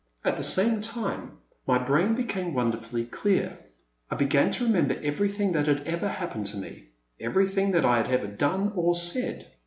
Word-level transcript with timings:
At 0.25 0.35
the 0.35 0.41
same 0.41 0.81
time 0.81 1.37
my 1.67 1.77
brain 1.77 2.15
became 2.15 2.55
won 2.55 2.71
derfully 2.71 3.07
clear. 3.11 3.59
I 4.09 4.15
began 4.15 4.49
to 4.53 4.63
remember 4.63 4.99
everything 5.03 5.51
that 5.51 5.67
had 5.67 5.81
ever 5.85 6.07
happened 6.09 6.47
to 6.47 6.57
me— 6.57 6.87
everything 7.19 7.69
that 7.73 7.85
I 7.85 7.97
had 7.97 8.09
ever 8.09 8.25
done 8.25 8.71
or 8.75 8.95
said. 8.95 9.45